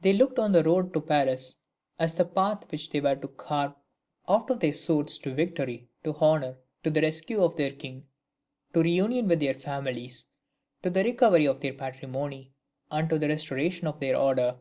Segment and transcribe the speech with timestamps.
[0.00, 1.58] They looked on the road to Paris
[1.96, 3.72] as the path which they were to carve
[4.28, 8.08] out by their swords to victory, to honour, to the rescue of their king,
[8.74, 10.26] to reunion with their families,
[10.82, 12.50] to the recovery of their patrimony,
[12.90, 14.58] and to the restoration of their order.